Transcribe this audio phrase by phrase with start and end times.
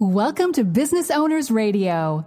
[0.00, 2.24] Welcome to Business Owners Radio.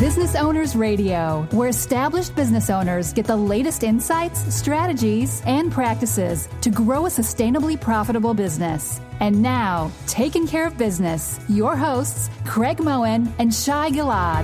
[0.00, 6.70] Business Owners Radio, where established business owners get the latest insights, strategies, and practices to
[6.70, 9.00] grow a sustainably profitable business.
[9.20, 14.42] And now, taking care of business, your hosts, Craig Moen and Shai Gilad.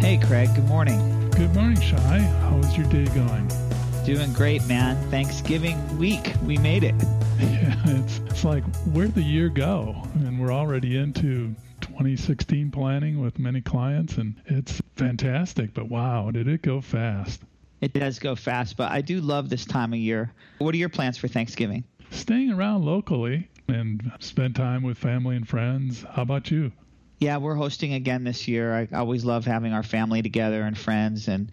[0.00, 1.30] Hey, Craig, good morning.
[1.30, 2.18] Good morning, Shai.
[2.18, 3.63] How's your day going?
[4.04, 4.96] Doing great, man.
[5.10, 6.94] Thanksgiving week, we made it.
[7.40, 9.96] Yeah, it's, it's like where'd the year go?
[10.14, 15.74] And we're already into 2016 planning with many clients, and it's fantastic.
[15.74, 17.40] But wow, did it go fast?
[17.80, 20.32] It does go fast, but I do love this time of year.
[20.58, 21.84] What are your plans for Thanksgiving?
[22.10, 26.04] Staying around locally and spend time with family and friends.
[26.12, 26.72] How about you?
[27.18, 28.74] Yeah, we're hosting again this year.
[28.74, 31.28] I always love having our family together and friends.
[31.28, 31.50] And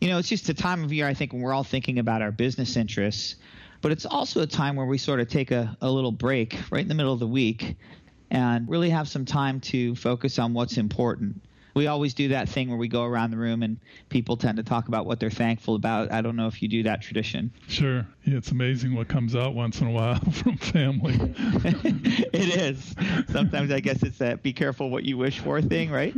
[0.00, 2.20] you know, it's just a time of year, I think, when we're all thinking about
[2.20, 3.36] our business interests,
[3.80, 6.82] but it's also a time where we sort of take a, a little break right
[6.82, 7.76] in the middle of the week
[8.30, 11.40] and really have some time to focus on what's important
[11.74, 14.62] we always do that thing where we go around the room and people tend to
[14.62, 16.12] talk about what they're thankful about.
[16.12, 17.52] I don't know if you do that tradition.
[17.68, 18.06] Sure.
[18.24, 21.14] Yeah, it's amazing what comes out once in a while from family.
[22.32, 22.94] it is.
[23.30, 26.14] Sometimes I guess it's that be careful what you wish for thing, right?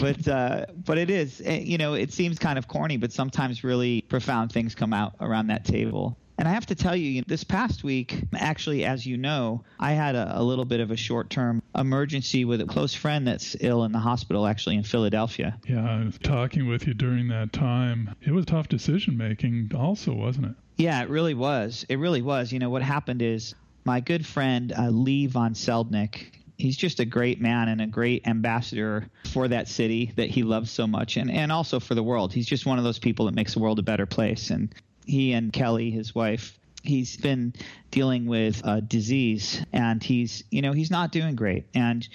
[0.00, 1.42] but uh, but it is.
[1.44, 5.14] Eh, you know, it seems kind of corny, but sometimes really profound things come out
[5.20, 6.16] around that table.
[6.42, 10.16] And I have to tell you, this past week, actually, as you know, I had
[10.16, 13.84] a, a little bit of a short term emergency with a close friend that's ill
[13.84, 15.56] in the hospital, actually, in Philadelphia.
[15.68, 18.16] Yeah, I was talking with you during that time.
[18.22, 20.54] It was tough decision making, also, wasn't it?
[20.78, 21.86] Yeah, it really was.
[21.88, 22.50] It really was.
[22.50, 27.04] You know, what happened is my good friend, uh, Lee von Seldnick, he's just a
[27.04, 31.30] great man and a great ambassador for that city that he loves so much and,
[31.30, 32.32] and also for the world.
[32.32, 34.50] He's just one of those people that makes the world a better place.
[34.50, 34.74] And
[35.06, 37.54] he and Kelly, his wife, he's been
[37.90, 41.66] dealing with a disease and he's, you know, he's not doing great.
[41.74, 42.06] And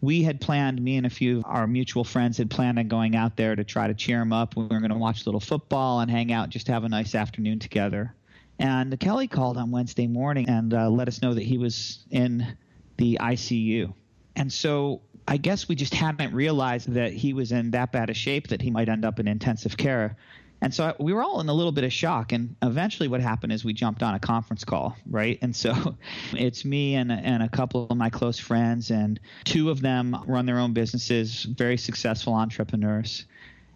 [0.00, 3.14] we had planned, me and a few of our mutual friends had planned on going
[3.14, 4.56] out there to try to cheer him up.
[4.56, 7.14] We were going to watch a little football and hang out, just have a nice
[7.14, 8.14] afternoon together.
[8.58, 12.56] And Kelly called on Wednesday morning and uh, let us know that he was in
[12.96, 13.94] the ICU.
[14.34, 18.14] And so I guess we just hadn't realized that he was in that bad a
[18.14, 20.16] shape that he might end up in intensive care.
[20.62, 22.30] And so we were all in a little bit of shock.
[22.30, 25.36] And eventually, what happened is we jumped on a conference call, right?
[25.42, 25.96] And so
[26.32, 30.46] it's me and, and a couple of my close friends, and two of them run
[30.46, 33.24] their own businesses, very successful entrepreneurs.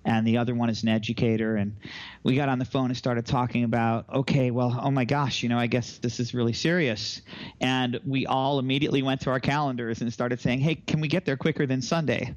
[0.05, 1.57] And the other one is an educator.
[1.57, 1.75] And
[2.23, 5.49] we got on the phone and started talking about, okay, well, oh my gosh, you
[5.49, 7.23] know, I guess this is really serious.
[7.61, 11.25] And we all immediately went to our calendars and started saying, hey, can we get
[11.25, 12.37] there quicker than Sunday?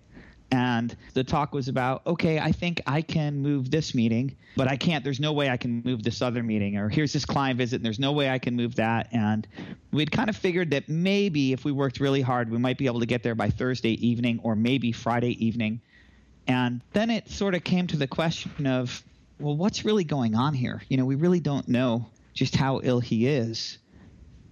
[0.52, 4.76] And the talk was about okay i think i can move this meeting but i
[4.76, 7.78] can't there's no way i can move this other meeting or here's this client visit
[7.78, 9.08] and there's no way i can move that.
[9.12, 9.48] And
[9.92, 13.00] we'd kind of figured that maybe if we worked really hard we might be able
[13.00, 15.82] to get there by thursday evening or maybe friday evening.
[16.48, 19.04] And then it sort of came to the question of
[19.40, 20.82] well what's really going on here?
[20.90, 23.78] You know we really don't know just how ill he is.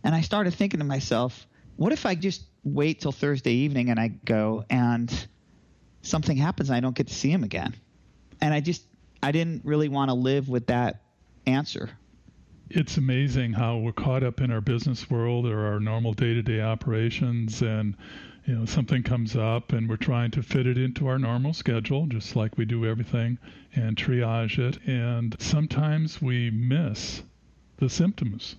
[0.04, 4.00] And i started thinking to myself what if i just wait till thursday evening and
[4.00, 5.28] i go and
[6.02, 7.76] something happens and I don't get to see him again.
[8.42, 8.84] And I just
[9.22, 11.02] I didn't really want to live with that
[11.46, 11.90] answer.
[12.70, 17.62] It's amazing how we're caught up in our business world or our normal day-to-day operations
[17.62, 17.96] and
[18.46, 22.06] you know something comes up and we're trying to fit it into our normal schedule
[22.08, 23.38] just like we do everything
[23.74, 27.24] and triage it and sometimes we miss
[27.78, 28.56] the symptoms.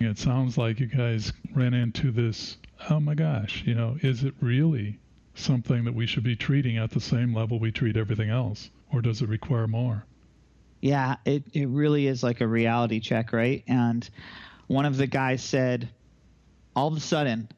[0.00, 2.56] It sounds like you guys ran into this
[2.90, 4.98] oh my gosh, you know, is it really
[5.34, 9.02] something that we should be treating at the same level we treat everything else, or
[9.02, 10.04] does it require more?
[10.80, 13.64] Yeah, it, it really is like a reality check, right?
[13.66, 14.08] And
[14.66, 15.88] one of the guys said,
[16.76, 17.48] all of a sudden,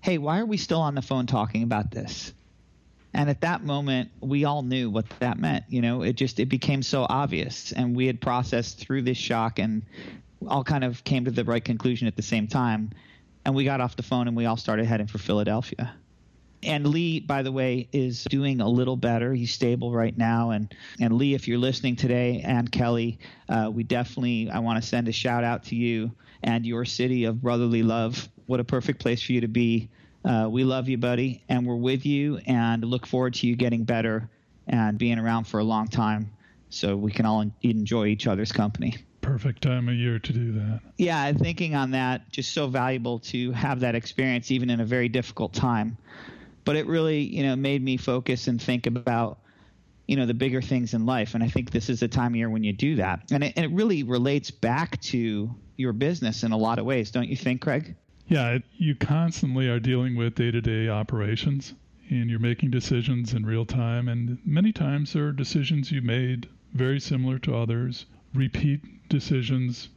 [0.00, 2.32] hey, why are we still on the phone talking about this?
[3.12, 5.64] And at that moment, we all knew what that meant.
[5.68, 9.58] You know, it just it became so obvious, and we had processed through this shock,
[9.58, 9.82] and
[10.46, 12.90] all kind of came to the right conclusion at the same time.
[13.44, 15.94] And we got off the phone, and we all started heading for Philadelphia
[16.62, 19.32] and Lee, by the way, is doing a little better.
[19.32, 20.50] He's stable right now.
[20.50, 23.18] And and Lee, if you're listening today, and Kelly,
[23.48, 26.12] uh, we definitely I want to send a shout out to you
[26.42, 28.28] and your city of brotherly love.
[28.46, 29.90] What a perfect place for you to be.
[30.24, 33.84] Uh, we love you, buddy, and we're with you, and look forward to you getting
[33.84, 34.28] better
[34.66, 36.32] and being around for a long time,
[36.68, 40.80] so we can all enjoy each other's company perfect time of year to do that.
[40.98, 45.08] Yeah, thinking on that, just so valuable to have that experience even in a very
[45.08, 45.96] difficult time
[46.66, 49.38] but it really you know made me focus and think about
[50.06, 51.34] you know the bigger things in life.
[51.34, 53.20] And i think this is the time of year when you do that.
[53.30, 57.10] And it, and it really relates back to your business in a lot of ways
[57.10, 57.96] don't you think craig?
[58.28, 61.72] Yeah you constantly are dealing with day-to-day operations
[62.10, 64.08] and you're making decisions in real time.
[64.08, 69.88] And many times there are decisions you made very similar to others repeat decisions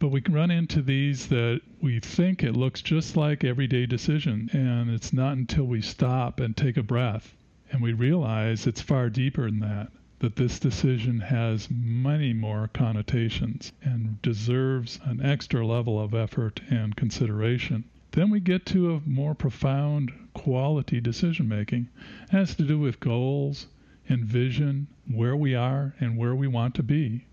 [0.00, 4.48] but we can run into these that we think it looks just like everyday decision
[4.52, 7.34] and it's not until we stop and take a breath
[7.70, 13.72] and we realize it's far deeper than that, that this decision has many more connotations
[13.82, 17.84] and deserves an extra level of effort and consideration.
[18.12, 21.88] Then we get to a more profound quality decision making.
[22.24, 23.66] It has to do with goals
[24.08, 27.26] and vision, where we are and where we want to be.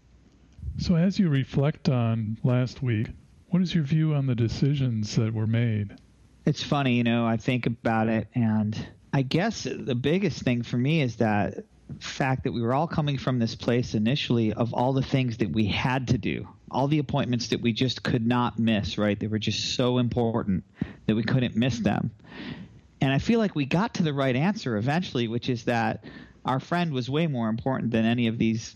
[0.76, 3.08] So, as you reflect on last week,
[3.50, 5.96] what is your view on the decisions that were made?
[6.46, 10.78] It's funny, you know, I think about it and I guess the biggest thing for
[10.78, 11.64] me is that
[12.00, 15.52] fact that we were all coming from this place initially of all the things that
[15.52, 19.20] we had to do, all the appointments that we just could not miss, right?
[19.20, 20.66] They were just so important
[21.08, 22.12] that we couldn't miss them.
[23.02, 26.04] And I feel like we got to the right answer eventually, which is that
[26.46, 28.76] our friend was way more important than any of these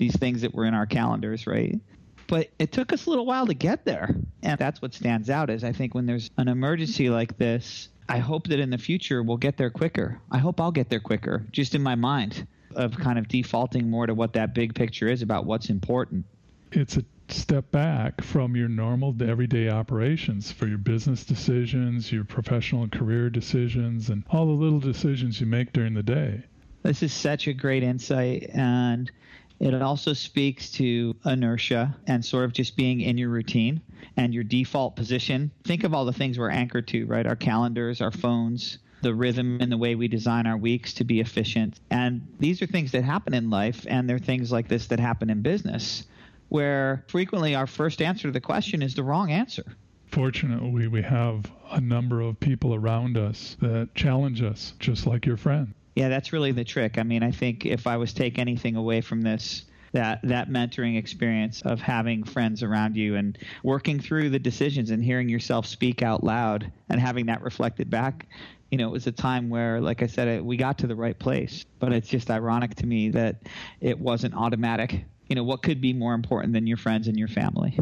[0.00, 1.78] these things that were in our calendars, right?
[2.26, 4.16] But it took us a little while to get there.
[4.42, 8.18] And that's what stands out is I think when there's an emergency like this, I
[8.18, 10.20] hope that in the future we'll get there quicker.
[10.30, 14.06] I hope I'll get there quicker, just in my mind, of kind of defaulting more
[14.06, 16.24] to what that big picture is about what's important.
[16.72, 22.84] It's a step back from your normal everyday operations for your business decisions, your professional
[22.84, 26.42] and career decisions, and all the little decisions you make during the day.
[26.82, 28.48] This is such a great insight.
[28.54, 29.10] And
[29.60, 33.80] it also speaks to inertia and sort of just being in your routine
[34.16, 35.50] and your default position.
[35.64, 37.26] Think of all the things we're anchored to, right?
[37.26, 41.20] Our calendars, our phones, the rhythm and the way we design our weeks to be
[41.20, 41.78] efficient.
[41.90, 45.30] And these are things that happen in life, and they're things like this that happen
[45.30, 46.04] in business,
[46.48, 49.76] where frequently our first answer to the question is the wrong answer.
[50.06, 55.36] Fortunately, we have a number of people around us that challenge us, just like your
[55.36, 55.74] friend.
[55.94, 56.98] Yeah, that's really the trick.
[56.98, 60.96] I mean, I think if I was take anything away from this, that that mentoring
[60.96, 66.00] experience of having friends around you and working through the decisions and hearing yourself speak
[66.00, 68.28] out loud and having that reflected back
[68.70, 71.18] you know, it was a time where, like I said, we got to the right
[71.18, 71.64] place.
[71.78, 73.42] But it's just ironic to me that
[73.80, 75.04] it wasn't automatic.
[75.28, 77.78] You know, what could be more important than your friends and your family?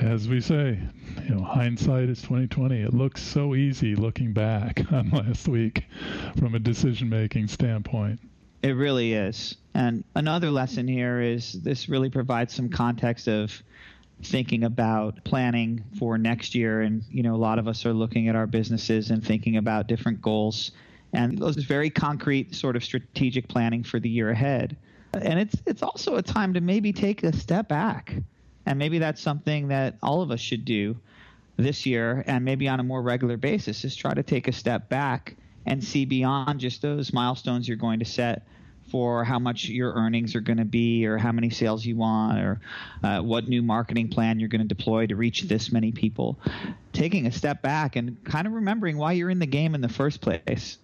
[0.00, 0.78] As we say,
[1.24, 2.80] you know, hindsight is 2020.
[2.80, 5.84] It looks so easy looking back on last week
[6.38, 8.18] from a decision-making standpoint.
[8.62, 9.56] It really is.
[9.74, 13.62] And another lesson here is this really provides some context of
[14.22, 18.28] thinking about planning for next year and you know a lot of us are looking
[18.28, 20.72] at our businesses and thinking about different goals
[21.14, 24.76] and those very concrete sort of strategic planning for the year ahead.
[25.14, 28.14] And it's it's also a time to maybe take a step back
[28.66, 30.96] and maybe that's something that all of us should do
[31.56, 34.88] this year and maybe on a more regular basis is try to take a step
[34.88, 35.36] back
[35.66, 38.46] and see beyond just those milestones you're going to set
[38.90, 42.38] for how much your earnings are going to be or how many sales you want
[42.38, 42.60] or
[43.04, 46.38] uh, what new marketing plan you're going to deploy to reach this many people.
[46.92, 49.88] Taking a step back and kind of remembering why you're in the game in the
[49.88, 50.78] first place.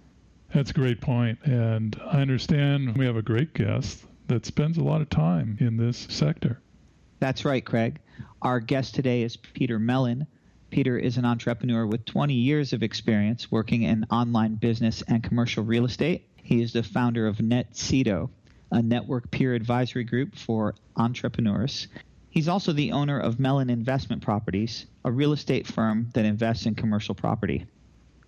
[0.54, 4.82] That's a great point and i understand we have a great guest that spends a
[4.82, 6.60] lot of time in this sector
[7.18, 7.98] that's right, Craig.
[8.42, 10.26] Our guest today is Peter Mellon.
[10.70, 15.64] Peter is an entrepreneur with 20 years of experience working in online business and commercial
[15.64, 16.28] real estate.
[16.36, 18.28] He is the founder of Netsido,
[18.70, 21.88] a network peer advisory group for entrepreneurs.
[22.30, 26.74] He's also the owner of Mellon Investment Properties, a real estate firm that invests in
[26.74, 27.66] commercial property.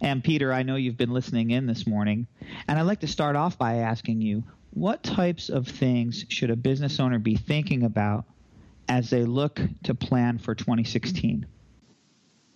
[0.01, 2.27] And Peter, I know you've been listening in this morning,
[2.67, 6.57] and I'd like to start off by asking you what types of things should a
[6.57, 8.25] business owner be thinking about
[8.89, 11.47] as they look to plan for 2016?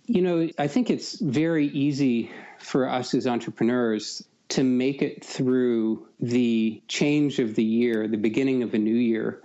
[0.05, 6.07] You know, I think it's very easy for us as entrepreneurs to make it through
[6.19, 9.41] the change of the year, the beginning of a new year,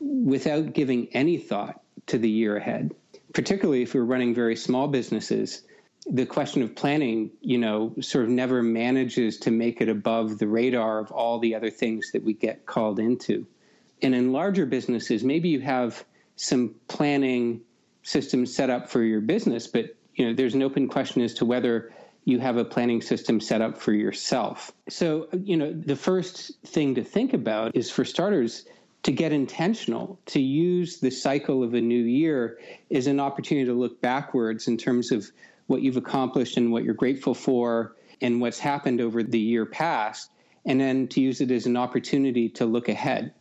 [0.00, 2.94] without giving any thought to the year ahead.
[3.32, 5.62] Particularly if we're running very small businesses,
[6.06, 10.48] the question of planning, you know, sort of never manages to make it above the
[10.48, 13.46] radar of all the other things that we get called into.
[14.02, 16.04] And in larger businesses, maybe you have
[16.42, 17.60] some planning
[18.02, 21.44] systems set up for your business, but you know, there's an open question as to
[21.44, 21.92] whether
[22.24, 24.72] you have a planning system set up for yourself.
[24.88, 28.64] So, you know, the first thing to think about is for starters
[29.04, 32.58] to get intentional, to use the cycle of a new year
[32.90, 35.30] as an opportunity to look backwards in terms of
[35.68, 40.30] what you've accomplished and what you're grateful for and what's happened over the year past
[40.64, 43.32] and then to use it as an opportunity to look ahead.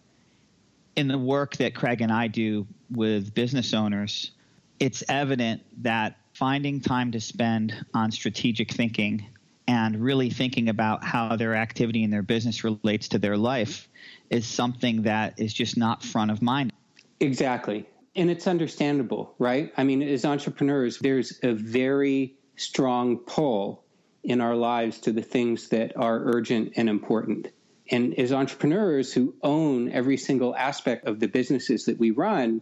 [0.95, 4.31] In the work that Craig and I do with business owners,
[4.79, 9.25] it's evident that finding time to spend on strategic thinking
[9.67, 13.87] and really thinking about how their activity in their business relates to their life
[14.29, 16.73] is something that is just not front of mind.
[17.19, 17.85] Exactly.
[18.15, 19.71] And it's understandable, right?
[19.77, 23.83] I mean, as entrepreneurs, there's a very strong pull
[24.23, 27.47] in our lives to the things that are urgent and important.
[27.91, 32.61] And as entrepreneurs who own every single aspect of the businesses that we run,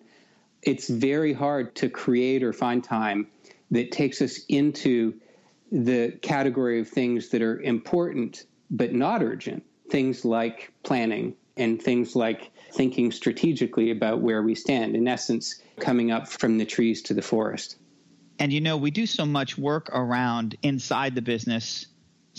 [0.64, 3.28] it's very hard to create or find time
[3.72, 5.14] that takes us into
[5.72, 9.64] the category of things that are important but not urgent.
[9.90, 14.96] Things like planning and things like thinking strategically about where we stand.
[14.96, 17.78] In essence, coming up from the trees to the forest.
[18.40, 21.86] And you know, we do so much work around inside the business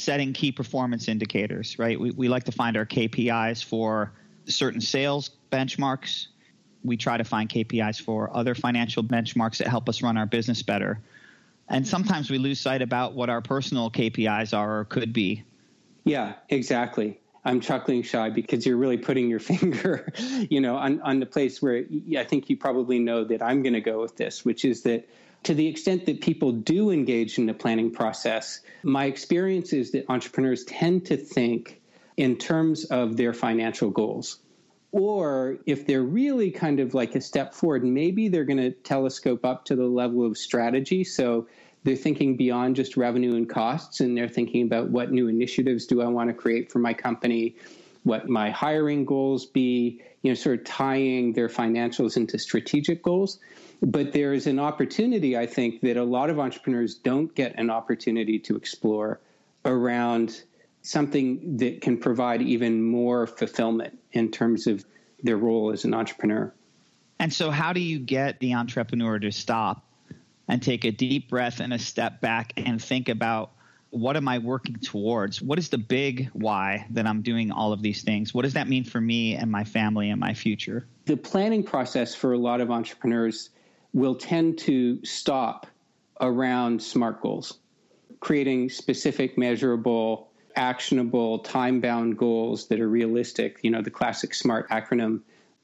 [0.00, 1.98] setting key performance indicators, right?
[1.98, 4.12] We, we like to find our KPIs for
[4.46, 6.26] certain sales benchmarks.
[6.82, 10.62] We try to find KPIs for other financial benchmarks that help us run our business
[10.62, 11.00] better.
[11.68, 15.44] And sometimes we lose sight about what our personal KPIs are or could be.
[16.04, 17.20] Yeah, exactly.
[17.44, 20.12] I'm chuckling Shai because you're really putting your finger,
[20.50, 21.84] you know, on, on the place where
[22.16, 25.08] I think you probably know that I'm going to go with this, which is that
[25.42, 30.04] to the extent that people do engage in the planning process, my experience is that
[30.08, 31.80] entrepreneurs tend to think
[32.16, 34.40] in terms of their financial goals.
[34.92, 39.44] Or if they're really kind of like a step forward, maybe they're going to telescope
[39.44, 41.04] up to the level of strategy.
[41.04, 41.46] So
[41.84, 46.02] they're thinking beyond just revenue and costs, and they're thinking about what new initiatives do
[46.02, 47.56] I want to create for my company,
[48.02, 53.38] what my hiring goals be, you know, sort of tying their financials into strategic goals.
[53.82, 57.70] But there is an opportunity, I think, that a lot of entrepreneurs don't get an
[57.70, 59.20] opportunity to explore
[59.64, 60.42] around
[60.82, 64.84] something that can provide even more fulfillment in terms of
[65.22, 66.52] their role as an entrepreneur.
[67.18, 69.84] And so, how do you get the entrepreneur to stop
[70.48, 73.52] and take a deep breath and a step back and think about
[73.90, 75.42] what am I working towards?
[75.42, 78.32] What is the big why that I'm doing all of these things?
[78.32, 80.86] What does that mean for me and my family and my future?
[81.06, 83.50] The planning process for a lot of entrepreneurs
[83.92, 85.66] will tend to stop
[86.20, 87.58] around SMART goals,
[88.20, 94.68] creating specific, measurable, actionable, time bound goals that are realistic, you know, the classic SMART
[94.70, 95.20] acronym.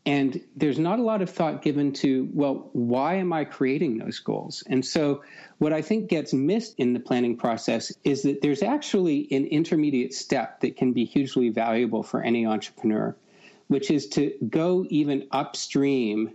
[0.07, 4.21] And there's not a lot of thought given to, well, why am I creating those
[4.21, 4.63] goals?
[4.69, 5.25] And so,
[5.59, 10.15] what I think gets missed in the planning process is that there's actually an intermediate
[10.15, 13.17] step that can be hugely valuable for any entrepreneur,
[13.67, 16.31] which is to go even upstream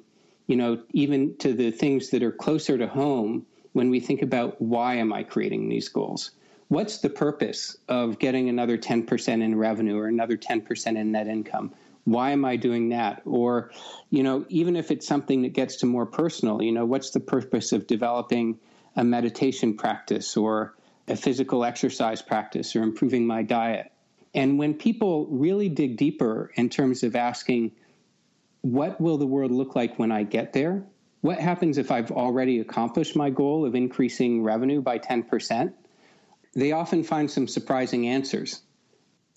[0.47, 4.61] you know, even to the things that are closer to home when we think about
[4.61, 6.31] why am I creating these goals?
[6.67, 11.73] What's the purpose of getting another 10% in revenue or another 10% in net income?
[12.05, 13.21] Why am I doing that?
[13.25, 13.71] Or,
[14.09, 17.19] you know, even if it's something that gets to more personal, you know, what's the
[17.19, 18.57] purpose of developing
[18.95, 20.75] a meditation practice or
[21.07, 23.91] a physical exercise practice or improving my diet?
[24.33, 27.71] And when people really dig deeper in terms of asking,
[28.61, 30.83] what will the world look like when I get there?
[31.21, 35.73] What happens if I've already accomplished my goal of increasing revenue by 10%?
[36.53, 38.61] They often find some surprising answers.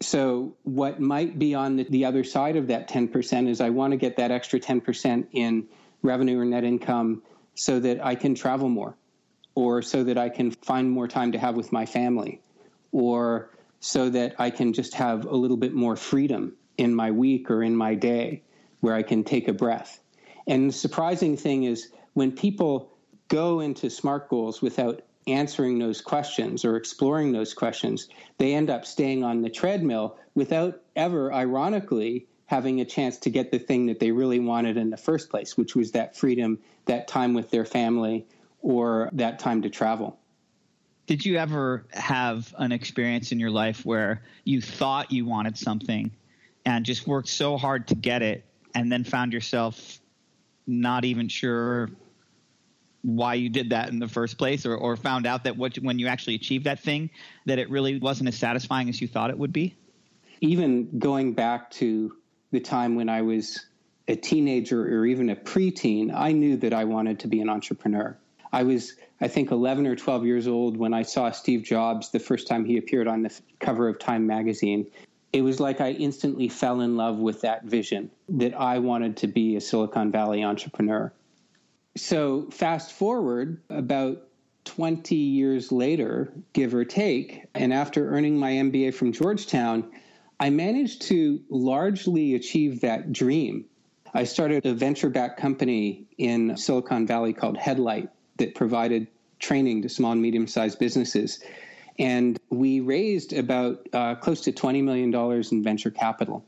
[0.00, 3.92] So, what might be on the, the other side of that 10% is I want
[3.92, 5.68] to get that extra 10% in
[6.02, 7.22] revenue or net income
[7.54, 8.96] so that I can travel more,
[9.54, 12.40] or so that I can find more time to have with my family,
[12.90, 17.48] or so that I can just have a little bit more freedom in my week
[17.48, 18.42] or in my day
[18.84, 19.98] where I can take a breath.
[20.46, 22.92] And the surprising thing is when people
[23.28, 28.84] go into SMART goals without answering those questions or exploring those questions, they end up
[28.84, 34.00] staying on the treadmill without ever, ironically, having a chance to get the thing that
[34.00, 37.64] they really wanted in the first place, which was that freedom, that time with their
[37.64, 38.26] family,
[38.60, 40.18] or that time to travel.
[41.06, 46.10] Did you ever have an experience in your life where you thought you wanted something
[46.66, 49.98] and just worked so hard to get it and then found yourself
[50.66, 51.90] not even sure
[53.02, 55.98] why you did that in the first place or, or found out that what, when
[55.98, 57.10] you actually achieved that thing
[57.44, 59.76] that it really wasn't as satisfying as you thought it would be?
[60.40, 62.16] Even going back to
[62.54, 63.66] the time when i was
[64.06, 68.16] a teenager or even a preteen i knew that i wanted to be an entrepreneur.
[68.52, 72.20] I was i think 11 or 12 years old when i saw steve jobs the
[72.20, 74.86] first time he appeared on the cover of time magazine
[75.34, 79.26] it was like I instantly fell in love with that vision that I wanted to
[79.26, 81.12] be a Silicon Valley entrepreneur.
[81.96, 84.28] So, fast forward about
[84.64, 89.90] 20 years later, give or take, and after earning my MBA from Georgetown,
[90.38, 93.64] I managed to largely achieve that dream.
[94.14, 99.08] I started a venture backed company in Silicon Valley called Headlight that provided
[99.40, 101.42] training to small and medium sized businesses.
[101.98, 105.14] And we raised about uh, close to $20 million
[105.52, 106.44] in venture capital.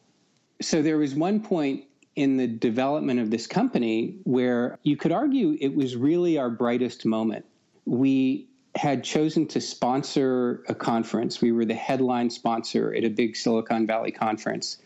[0.61, 1.85] So there was one point
[2.17, 7.05] in the development of this company where you could argue it was really our brightest
[7.05, 7.45] moment.
[7.85, 11.41] We had chosen to sponsor a conference.
[11.41, 14.79] We were the headline sponsor at a big Silicon Valley conference.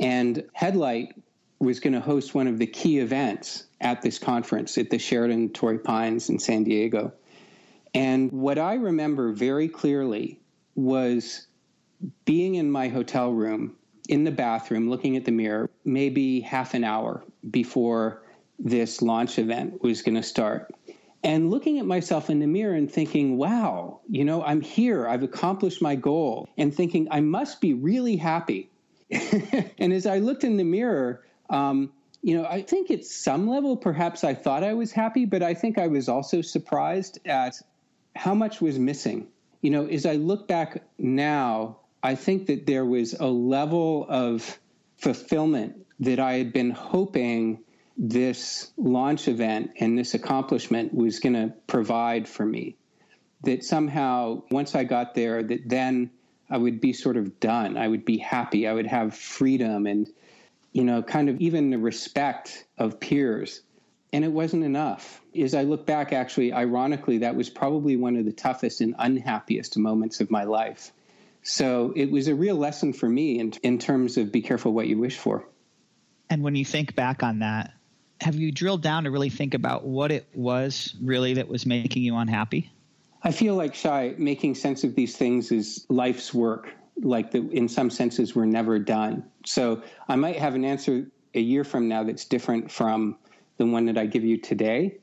[0.00, 1.14] And Headlight
[1.60, 5.50] was going to host one of the key events at this conference at the Sheraton
[5.50, 7.12] Torrey Pines in San Diego.
[7.94, 10.40] And what I remember very clearly
[10.74, 11.46] was
[12.24, 13.76] being in my hotel room
[14.08, 18.22] in the bathroom looking at the mirror maybe half an hour before
[18.58, 20.72] this launch event was going to start
[21.24, 25.22] and looking at myself in the mirror and thinking, wow, you know, I'm here, I've
[25.22, 28.70] accomplished my goal, and thinking, I must be really happy.
[29.10, 31.92] and as I looked in the mirror, um,
[32.22, 35.54] you know, I think at some level, perhaps I thought I was happy, but I
[35.54, 37.60] think I was also surprised at
[38.18, 39.28] how much was missing.
[39.62, 44.58] You know, as I look back now, I think that there was a level of
[44.96, 47.60] fulfillment that I had been hoping
[47.96, 52.76] this launch event and this accomplishment was going to provide for me.
[53.44, 56.10] That somehow, once I got there, that then
[56.50, 57.76] I would be sort of done.
[57.76, 58.66] I would be happy.
[58.66, 60.08] I would have freedom and,
[60.72, 63.62] you know, kind of even the respect of peers.
[64.12, 65.20] And it wasn't enough.
[65.38, 69.76] As I look back, actually, ironically, that was probably one of the toughest and unhappiest
[69.76, 70.92] moments of my life.
[71.42, 74.86] So it was a real lesson for me in, in terms of be careful what
[74.86, 75.46] you wish for.
[76.30, 77.72] And when you think back on that,
[78.20, 82.02] have you drilled down to really think about what it was really that was making
[82.02, 82.70] you unhappy?
[83.22, 86.70] I feel like Shai making sense of these things is life's work.
[87.00, 89.24] Like the, in some senses, we're never done.
[89.44, 93.16] So I might have an answer a year from now that's different from
[93.58, 94.98] the one that I give you today.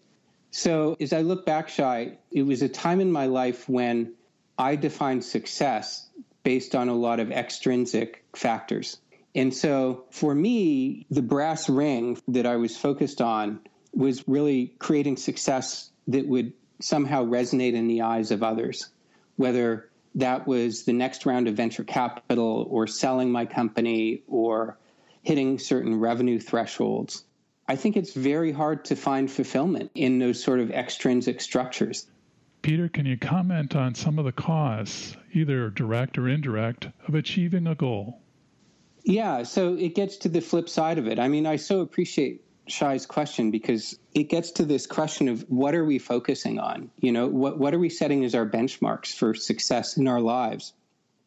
[0.52, 4.14] So as I look back, Shai, it was a time in my life when
[4.58, 6.10] I defined success
[6.44, 8.98] based on a lot of extrinsic factors.
[9.36, 13.60] And so for me, the brass ring that I was focused on
[13.94, 18.90] was really creating success that would somehow resonate in the eyes of others,
[19.36, 24.78] whether that was the next round of venture capital or selling my company or
[25.22, 27.26] hitting certain revenue thresholds.
[27.68, 32.08] I think it's very hard to find fulfillment in those sort of extrinsic structures.
[32.62, 37.68] Peter, can you comment on some of the costs, either direct or indirect, of achieving
[37.68, 38.22] a goal?
[39.04, 41.20] Yeah, so it gets to the flip side of it.
[41.20, 45.76] I mean, I so appreciate Shai's question because it gets to this question of what
[45.76, 46.90] are we focusing on?
[47.00, 50.74] You know, what what are we setting as our benchmarks for success in our lives?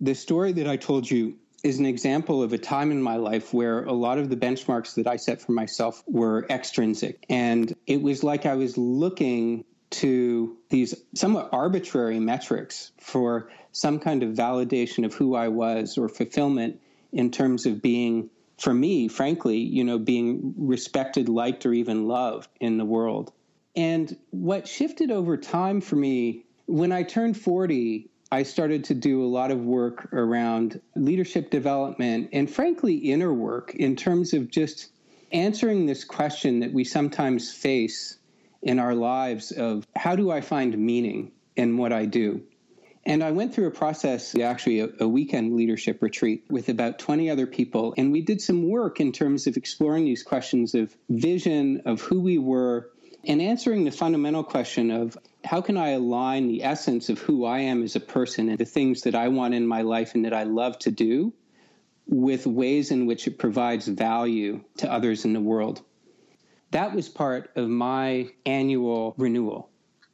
[0.01, 1.37] The story that I told you
[1.69, 4.95] is an example of a time in my life where a lot of the benchmarks
[4.95, 7.27] that I set for myself were extrinsic.
[7.29, 14.23] And it was like I was looking to these somewhat arbitrary metrics for some kind
[14.23, 16.81] of validation of who I was or fulfillment
[17.13, 22.49] in terms of being, for me, frankly, you know, being respected, liked, or even loved
[22.61, 23.31] in the world.
[23.77, 29.25] And what shifted over time for me, when I turned 40, I started to do
[29.25, 34.91] a lot of work around leadership development and, frankly, inner work in terms of just
[35.33, 38.19] answering this question that we sometimes face
[38.63, 42.43] in our lives of how do I find meaning in what I do?
[43.07, 47.31] And I went through a process, actually, a, a, weekend leadership retreat with about 20
[47.31, 47.95] other people.
[47.97, 52.21] And we did some work in terms of exploring these questions of vision, of who
[52.21, 52.91] we were,
[53.25, 57.61] and answering the fundamental question of how can I align the essence of who I
[57.61, 60.35] am as a person and the things that I want in my life and that
[60.35, 61.33] I love to do
[62.07, 65.83] with ways in which it provides value to others in the world.
[66.71, 69.71] That was part of my annual renewal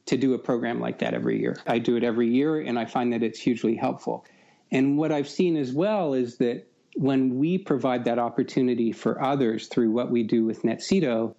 [0.06, 1.56] to do a program like that every year.
[1.66, 4.24] I do it every year, and I find that it's hugely helpful.
[4.70, 9.66] And what I've seen as well is that when we provide that opportunity for others
[9.66, 11.34] through what we do with Netsido,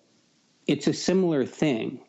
[0.68, 2.00] it's a similar thing.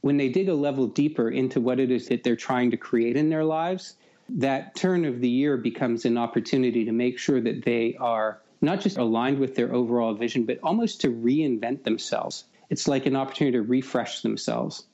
[0.00, 3.16] When they dig a level deeper into what it is that they're trying to create
[3.16, 3.96] in their lives,
[4.28, 8.80] that turn of the year becomes an opportunity to make sure that they are not
[8.80, 12.44] just aligned with their overall vision, but almost to reinvent themselves.
[12.70, 14.84] It's like an opportunity to refresh themselves.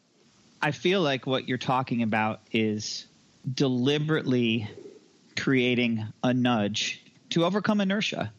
[0.62, 3.06] I feel like what you're talking about is
[3.52, 4.68] deliberately
[5.38, 8.32] creating a nudge to overcome inertia,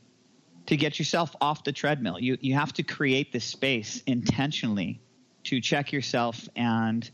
[0.67, 2.19] to get yourself off the treadmill.
[2.19, 5.01] You you have to create this space intentionally
[5.45, 7.09] to check yourself and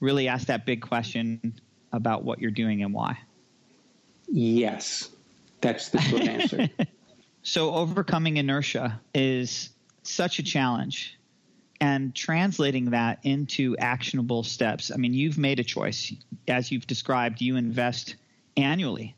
[0.00, 1.54] really ask that big question
[1.92, 3.18] about what you're doing and why.
[4.28, 5.10] Yes.
[5.60, 6.68] That's the short answer.
[7.42, 9.70] so, overcoming inertia is
[10.02, 11.18] such a challenge
[11.80, 14.90] and translating that into actionable steps.
[14.92, 16.12] I mean, you've made a choice.
[16.46, 18.16] As you've described, you invest
[18.56, 19.16] annually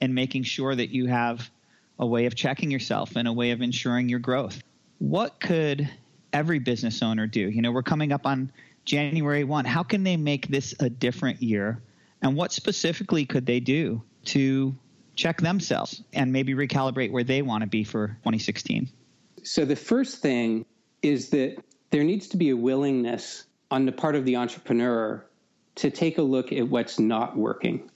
[0.00, 1.50] in making sure that you have
[1.98, 4.62] a way of checking yourself and a way of ensuring your growth.
[4.98, 5.88] What could
[6.32, 7.48] every business owner do?
[7.48, 8.52] You know, we're coming up on
[8.84, 9.64] January 1.
[9.64, 11.82] How can they make this a different year?
[12.22, 14.74] And what specifically could they do to
[15.14, 18.88] check themselves and maybe recalibrate where they want to be for 2016?
[19.42, 20.64] So, the first thing
[21.02, 21.56] is that
[21.90, 25.26] there needs to be a willingness on the part of the entrepreneur
[25.74, 27.90] to take a look at what's not working.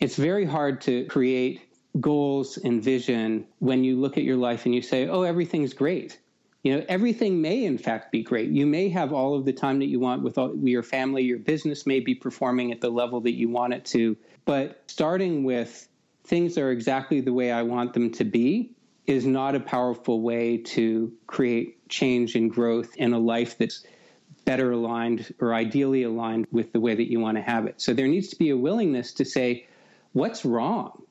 [0.00, 1.60] It's very hard to create
[2.00, 6.18] goals and vision when you look at your life and you say, oh, everything's great.
[6.62, 8.50] You know, everything may in fact be great.
[8.50, 11.22] You may have all of the time that you want with, all, your family.
[11.22, 14.16] Your business may be performing at the level that you want it to.
[14.44, 15.88] But starting with
[16.24, 18.70] things are exactly the way I want them to be
[19.06, 23.84] is not a powerful way to create change and growth in a life that's
[24.44, 27.80] better aligned or ideally aligned with the way that you want to have it.
[27.80, 29.66] So there needs to be a willingness to say,
[30.12, 31.02] what's wrong?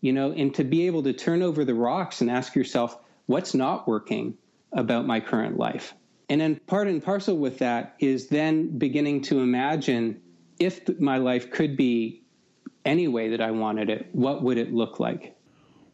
[0.00, 3.54] You know, and to be able to turn over the rocks and ask yourself, what's
[3.54, 4.36] not working?
[4.76, 5.94] about my current life.
[6.28, 10.20] And then part and parcel with that is then beginning to imagine
[10.58, 12.22] if my life could be
[12.84, 15.36] any way that I wanted it, what would it look like?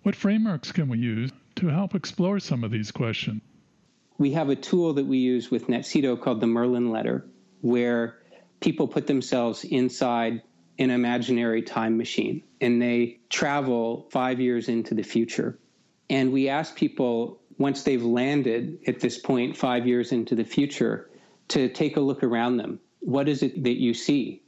[0.03, 3.41] What frameworks can we use to help explore some of these questions?
[4.19, 7.27] We have a tool that we use with Netsido called the Merlin Letter,
[7.61, 8.19] where
[8.61, 10.43] people put themselves inside
[10.79, 15.59] an imaginary time machine and they travel five years into the future.
[16.09, 21.11] And we ask people once they've landed at this point, five years into the future,
[21.49, 22.81] to take a look around them.
[23.01, 24.43] What is it that you see?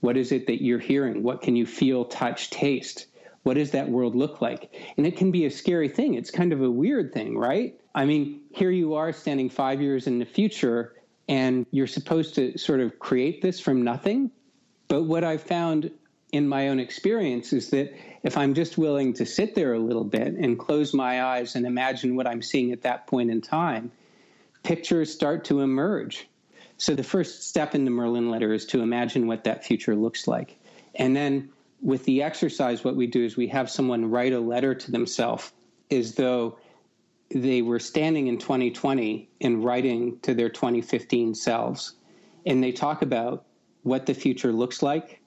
[0.00, 1.22] What is it that you're hearing?
[1.22, 3.06] What can you feel, touch, taste?
[3.42, 4.74] What does that world look like?
[4.96, 6.14] And it can be a scary thing.
[6.14, 7.78] It's kind of a weird thing, right?
[7.94, 10.94] I mean, here you are standing five years in the future,
[11.28, 14.30] and you're supposed to sort of create this from nothing.
[14.88, 15.90] But what I've found
[16.32, 20.04] in my own experience is that if I'm just willing to sit there a little
[20.04, 23.92] bit and close my eyes and imagine what I'm seeing at that point in time,
[24.62, 26.26] pictures start to emerge.
[26.76, 30.26] So the first step in the Merlin letter is to imagine what that future looks
[30.28, 30.56] like.
[30.94, 34.74] And then with the exercise, what we do is we have someone write a letter
[34.74, 35.52] to themselves
[35.90, 36.58] as though
[37.30, 41.94] they were standing in 2020 and writing to their 2015 selves.
[42.46, 43.44] And they talk about
[43.88, 45.20] what the future looks like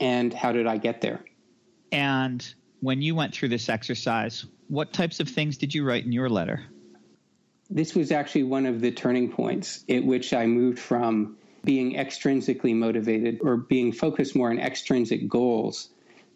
[0.00, 1.24] and how did I get there.
[1.92, 2.46] And
[2.80, 6.28] when you went through this exercise, what types of things did you write in your
[6.28, 6.62] letter?
[7.70, 12.74] This was actually one of the turning points at which I moved from being extrinsically
[12.74, 15.88] motivated or being focused more on extrinsic goals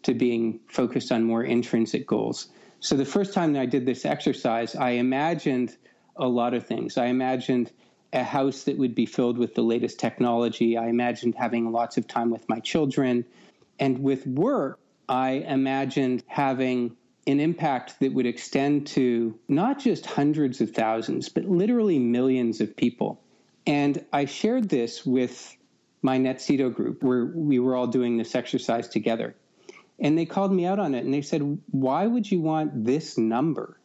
[0.03, 2.49] to being focused on more intrinsic goals.
[2.81, 5.75] So the first time that I did this exercise, I imagined
[6.15, 6.97] a lot of things.
[6.97, 7.71] I imagined
[8.13, 10.77] a house that would be filled with the latest technology.
[10.77, 13.25] I imagined having lots of time with my children.
[13.79, 16.95] And with work, I imagined having
[17.25, 22.75] an impact that would extend to not just hundreds of thousands, but literally millions of
[22.75, 23.21] people.
[23.65, 25.55] And I shared this with
[26.01, 29.35] my Netsido group where we were all doing this exercise together.
[29.99, 33.17] And they called me out on it and they said, Why would you want this
[33.17, 33.79] number?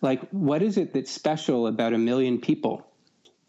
[0.00, 2.87] Like, what is it that's special about a million people?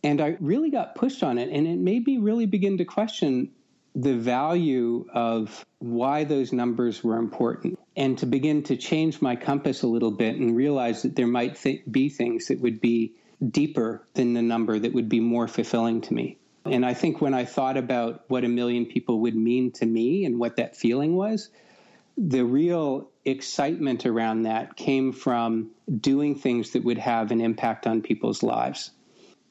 [0.03, 1.49] And I really got pushed on it.
[1.49, 3.51] And it made me really begin to question
[3.95, 9.81] the value of why those numbers were important and to begin to change my compass
[9.81, 13.13] a little bit and realize that there might th- be things that would be
[13.45, 16.37] deeper than the number that would be more fulfilling to me.
[16.65, 20.25] And I think when I thought about what a million people would mean to me
[20.25, 21.49] and what that feeling was,
[22.17, 28.01] the real excitement around that came from doing things that would have an impact on
[28.01, 28.91] people's lives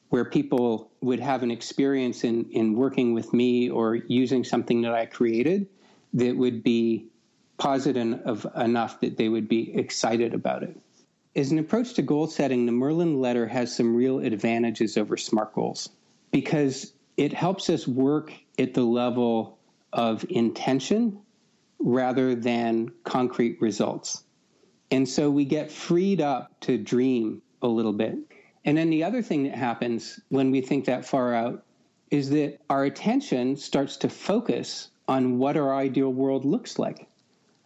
[0.09, 4.93] where people would have an experience in, in working with me or using something that
[4.93, 5.67] I created
[6.13, 7.07] that would be
[7.57, 10.75] positive enough that they would be excited about it.
[11.35, 15.53] As an approach to goal setting, the Merlin letter has some real advantages over SMART
[15.53, 15.89] goals
[16.31, 19.59] because it helps us work at the level
[19.93, 21.19] of intention
[21.79, 24.23] rather than concrete results.
[24.91, 28.17] And so we get freed up to dream a little bit.
[28.69, 31.63] And then the other thing that happens when we think that far out
[32.11, 37.07] is that our attention starts to focus on what our ideal world looks like.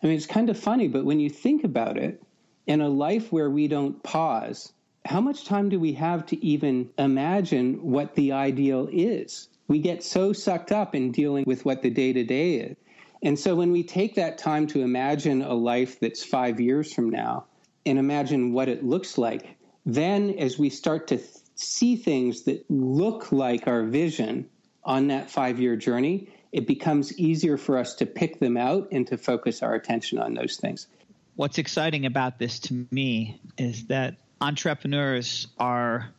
[0.02, 2.24] I mean, it's kind of funny, but when you think about it,
[2.68, 4.72] in a life where we don't pause,
[5.04, 9.50] how much time do we have to even imagine what the ideal is?
[9.68, 12.78] We get so sucked up in dealing with what the day to day is.
[13.22, 17.10] And so when we take that time to imagine a life that's five years from
[17.10, 17.44] now,
[17.86, 19.58] and imagine what it looks like.
[19.86, 24.50] Then, as we start to th- see things that look like our vision
[24.84, 29.08] on that five year journey, it becomes easier for us to pick them out and
[29.08, 30.88] to focus our attention on those things.
[31.36, 36.10] What's exciting about this to me is that entrepreneurs are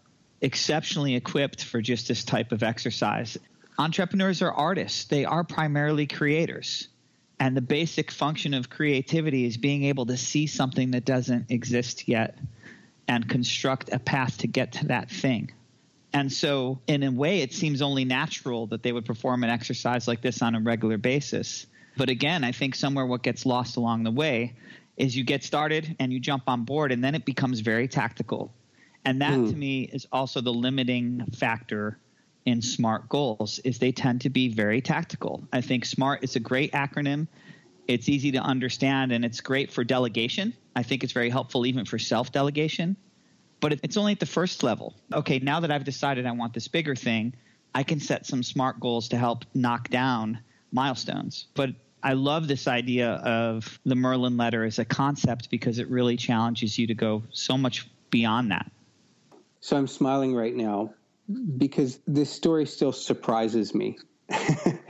[0.40, 3.38] exceptionally equipped for just this type of exercise.
[3.78, 6.88] Entrepreneurs are artists, they are primarily creators.
[7.40, 12.08] And the basic function of creativity is being able to see something that doesn't exist
[12.08, 12.38] yet
[13.08, 15.52] and construct a path to get to that thing.
[16.12, 20.06] And so, in a way, it seems only natural that they would perform an exercise
[20.06, 21.66] like this on a regular basis.
[21.96, 24.54] But again, I think somewhere what gets lost along the way
[24.96, 28.54] is you get started and you jump on board, and then it becomes very tactical.
[29.04, 29.50] And that mm.
[29.50, 31.98] to me is also the limiting factor
[32.46, 35.42] in SMART goals is they tend to be very tactical.
[35.52, 37.26] I think SMART is a great acronym.
[37.88, 40.54] It's easy to understand and it's great for delegation.
[40.76, 42.96] I think it's very helpful even for self delegation.
[43.60, 44.94] But it's only at the first level.
[45.12, 47.34] Okay, now that I've decided I want this bigger thing,
[47.74, 51.46] I can set some SMART goals to help knock down milestones.
[51.54, 51.70] But
[52.02, 56.78] I love this idea of the Merlin letter as a concept because it really challenges
[56.78, 58.70] you to go so much beyond that.
[59.60, 60.92] So I'm smiling right now
[61.56, 63.96] because this story still surprises me.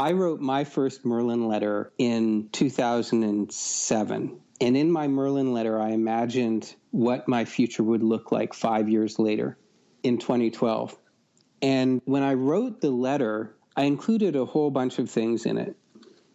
[0.00, 4.40] I wrote my first Merlin letter in 2007.
[4.60, 9.18] And in my Merlin letter, I imagined what my future would look like five years
[9.18, 9.58] later
[10.04, 10.96] in 2012.
[11.62, 15.76] And when I wrote the letter, I included a whole bunch of things in it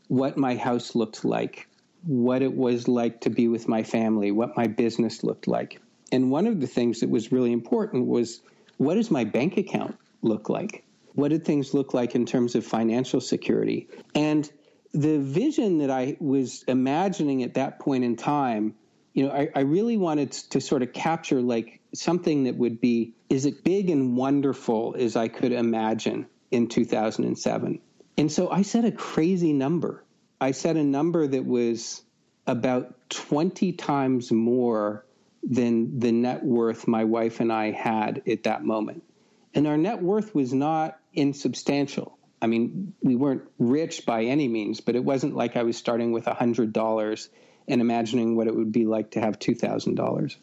[0.09, 1.67] what my house looked like,
[2.05, 5.81] what it was like to be with my family, what my business looked like.
[6.11, 8.41] And one of the things that was really important was
[8.77, 10.82] what does my bank account look like?
[11.13, 13.87] What did things look like in terms of financial security?
[14.15, 14.49] And
[14.93, 18.75] the vision that I was imagining at that point in time,
[19.13, 23.13] you know, I, I really wanted to sort of capture like something that would be
[23.29, 27.79] as big and wonderful as I could imagine in 2007.
[28.17, 30.03] And so I set a crazy number.
[30.39, 32.03] I set a number that was
[32.45, 35.05] about 20 times more
[35.43, 39.03] than the net worth my wife and I had at that moment.
[39.53, 42.17] And our net worth was not insubstantial.
[42.41, 46.11] I mean, we weren't rich by any means, but it wasn't like I was starting
[46.11, 47.29] with $100
[47.67, 50.35] and imagining what it would be like to have $2,000.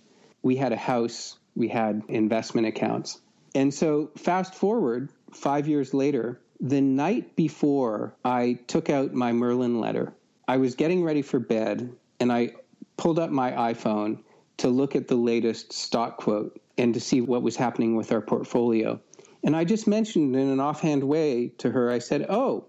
[0.43, 3.21] We had a house, we had investment accounts.
[3.55, 9.81] And so, fast forward five years later, the night before I took out my Merlin
[9.81, 10.15] letter,
[10.47, 12.53] I was getting ready for bed and I
[12.97, 14.21] pulled up my iPhone
[14.59, 18.23] to look at the latest stock quote and to see what was happening with our
[18.23, 18.99] portfolio.
[19.45, 22.69] And I just mentioned in an offhand way to her, I said, "Oh,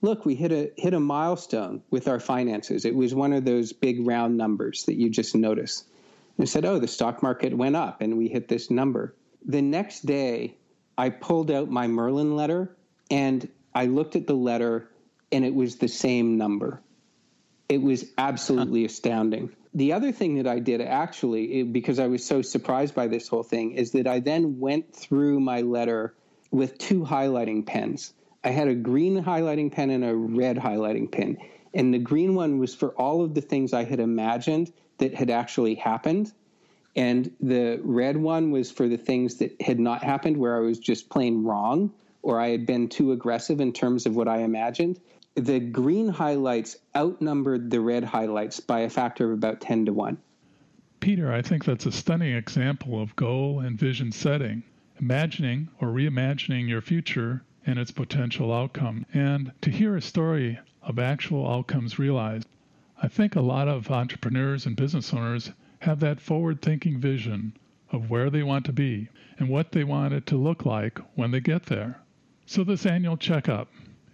[0.00, 2.84] look, we hit a hit a milestone with our finances.
[2.84, 5.84] It was one of those big round numbers that you just notice."
[6.36, 9.62] And I said, "Oh, the stock market went up and we hit this number." The
[9.62, 10.56] next day,
[10.96, 12.76] I pulled out my Merlin letter
[13.10, 14.88] and I looked at the letter
[15.32, 16.80] and it was the same number.
[17.68, 22.42] It was absolutely astounding the other thing that I did actually, because I was so
[22.42, 26.14] surprised by this whole thing, is that I then went through my letter
[26.50, 28.12] with two highlighting pens.
[28.42, 31.38] I had a green highlighting pen and a red highlighting pen.
[31.74, 35.30] And the green one was for all of the things I had imagined that had
[35.30, 36.32] actually happened.
[36.96, 40.78] And the red one was for the things that had not happened, where I was
[40.78, 44.98] just plain wrong or I had been too aggressive in terms of what I imagined
[45.40, 50.18] the green highlights outnumbered the red highlights by a factor of about 10 to 1.
[51.00, 54.64] Peter, I think that's a stunning example of goal and vision setting,
[54.98, 59.06] imagining or reimagining your future and its potential outcome.
[59.14, 62.48] And to hear a story of actual outcomes realized,
[63.00, 67.56] I think a lot of entrepreneurs and business owners have that forward thinking vision
[67.92, 71.30] of where they want to be and what they want it to look like when
[71.30, 72.00] they get there.
[72.44, 73.68] So, this annual checkup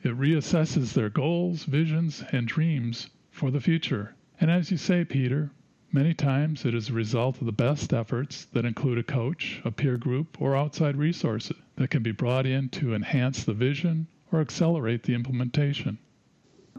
[0.04, 4.14] it reassesses their goals, visions, and dreams for the future.
[4.38, 5.50] And as you say, Peter,
[5.90, 9.70] many times it is a result of the best efforts that include a coach, a
[9.70, 14.40] peer group, or outside resources that can be brought in to enhance the vision or
[14.40, 15.98] accelerate the implementation.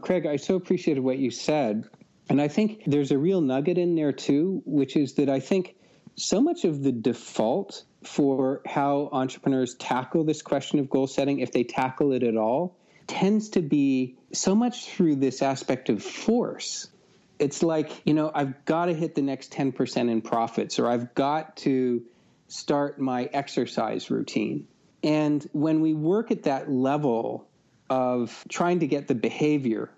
[0.00, 1.88] Craig, I so appreciated what you said.
[2.28, 5.74] And I think there's a real nugget in there too, which is that I think
[6.14, 11.50] so much of the default for how entrepreneurs tackle this question of goal setting, if
[11.50, 12.76] they tackle it at all,
[13.06, 16.88] tends to be so much through this aspect of force.
[17.38, 21.14] It's like, you know, I've got to hit the next 10% in profits, or I've
[21.14, 22.02] got to
[22.48, 24.66] start my exercise routine.
[25.02, 27.46] And when we work at that level
[27.88, 29.90] of trying to get the behavior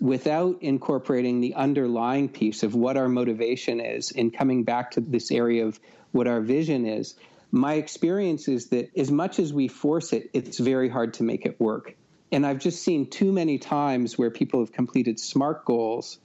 [0.00, 5.30] without incorporating the underlying piece of what our motivation is and coming back to this
[5.30, 5.78] area of
[6.12, 7.14] what our vision is,
[7.50, 11.46] my experience is that as much as we force it, it's very hard to make
[11.46, 11.96] it work.
[12.30, 16.18] And I've just seen too many times where people have completed SMART goals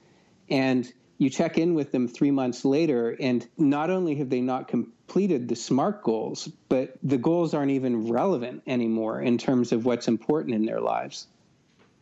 [0.49, 4.67] and you check in with them three months later, and not only have they not
[4.67, 10.07] completed the SMART goals, but the goals aren't even relevant anymore in terms of what's
[10.07, 11.27] important in their lives.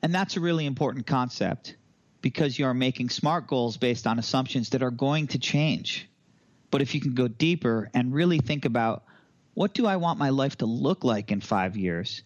[0.02, 1.76] And that's a really important concept
[2.22, 6.10] because you are making SMART goals based on assumptions that are going to change.
[6.72, 9.04] But if you can go deeper and really think about
[9.54, 12.24] what do I want my life to look like in five years?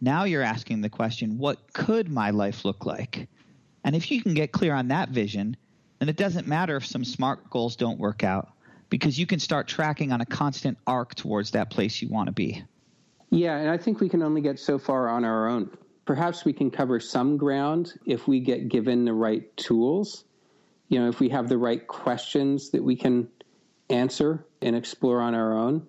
[0.00, 3.28] Now you're asking the question, what could my life look like?
[3.84, 5.56] And if you can get clear on that vision,
[5.98, 8.50] then it doesn't matter if some SMART goals don't work out
[8.90, 12.32] because you can start tracking on a constant arc towards that place you want to
[12.32, 12.62] be.
[13.30, 15.70] Yeah, and I think we can only get so far on our own.
[16.04, 20.24] Perhaps we can cover some ground if we get given the right tools.
[20.88, 23.28] You know, if we have the right questions that we can
[23.90, 25.86] answer and explore on our own.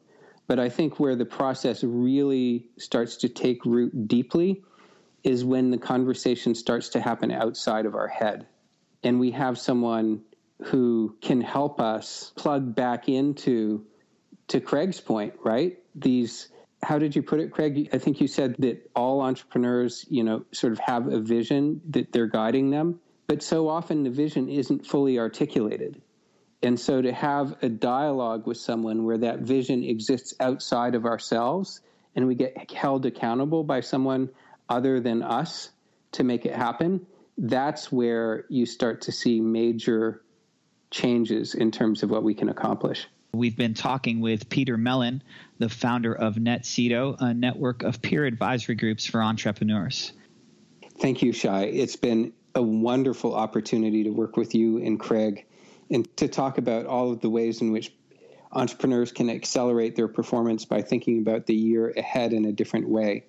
[0.50, 4.64] But I think where the process really starts to take root deeply
[5.24, 8.48] is when the conversation starts to happen outside of our head.
[9.04, 10.24] And we have someone
[10.64, 13.86] who can help us plug back into
[14.48, 15.78] to Craig's point, right?
[15.94, 16.48] These
[16.82, 17.90] how did you put it, Craig?
[17.94, 22.12] I think you said that all entrepreneurs, you know, sort of have a vision that
[22.12, 26.02] they're guiding them, but so often the vision isn't fully articulated.
[26.62, 31.82] And so to have a dialogue with someone where that vision exists outside of ourselves
[32.16, 34.30] and we get held accountable by someone
[34.68, 35.70] other than us
[36.14, 37.06] to make it happen,
[37.38, 40.22] that's where you start to see major
[40.92, 43.08] changes in terms of what we can accomplish.
[43.32, 45.22] We've been talking with Peter Mellen,
[45.60, 50.12] the founder of Netsido, a network of peer advisory groups for entrepreneurs.
[51.00, 51.66] Thank you, Shai.
[51.66, 55.46] It's been a wonderful opportunity to work with you and Craig
[55.90, 57.94] and to talk about all of the ways in which
[58.52, 63.26] entrepreneurs can accelerate their performance by thinking about the year ahead in a different way.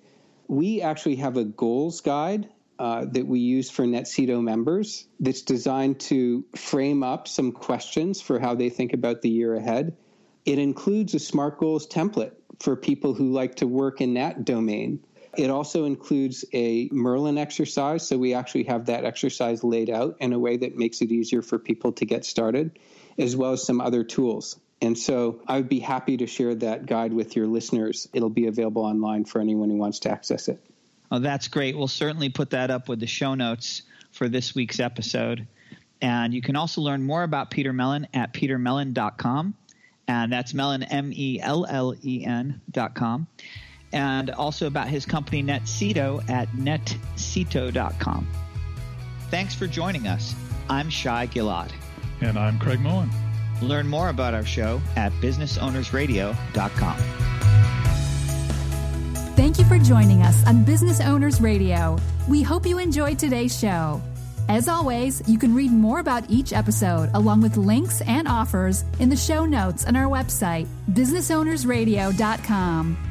[0.47, 5.99] We actually have a goals guide uh, that we use for Netsido members that's designed
[5.99, 9.95] to frame up some questions for how they think about the year ahead.
[10.45, 15.03] It includes a SMART goals template for people who like to work in that domain.
[15.37, 18.07] It also includes a Merlin exercise.
[18.07, 21.41] So we actually have that exercise laid out in a way that makes it easier
[21.41, 22.77] for people to get started,
[23.17, 24.59] as well as some other tools.
[24.81, 28.09] And so I would be happy to share that guide with your listeners.
[28.13, 30.59] It'll be available online for anyone who wants to access it.
[31.11, 31.77] Oh, that's great.
[31.77, 35.47] We'll certainly put that up with the show notes for this week's episode.
[36.01, 39.53] And you can also learn more about Peter Mellen at petermellen.com.
[40.07, 43.27] And that's Mellen, M E L L E N.com.
[43.93, 48.27] And also about his company Netsido at netsido.com.
[49.29, 50.35] Thanks for joining us.
[50.69, 51.71] I'm Shai Gilad.
[52.21, 53.09] And I'm Craig Mullen.
[53.61, 56.97] Learn more about our show at businessownersradio.com.
[59.35, 61.97] Thank you for joining us on Business Owners Radio.
[62.27, 64.01] We hope you enjoyed today's show.
[64.49, 69.09] As always, you can read more about each episode along with links and offers in
[69.09, 73.10] the show notes on our website, businessownersradio.com.